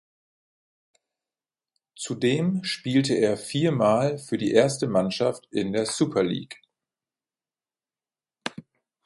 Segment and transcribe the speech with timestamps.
[1.95, 6.59] Zudem spielte er viermal für die erste Mannschaft in der Super League.